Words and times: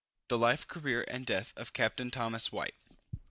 THE 0.29 0.37
LIFE, 0.39 0.67
CAREER 0.67 1.03
AND 1.07 1.27
DEATH 1.27 1.53
OF 1.57 1.73
CAPTAIN 1.73 2.09
THOMAS 2.09 2.51
WHITE. 2.51 2.73